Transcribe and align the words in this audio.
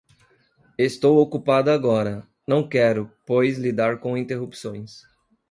Estou 0.79 1.19
ocupada 1.19 1.71
agora. 1.71 2.27
Não 2.47 2.67
quero, 2.67 3.11
pois, 3.23 3.59
lidar 3.59 3.99
com 3.99 4.17
interrupções. 4.17 5.03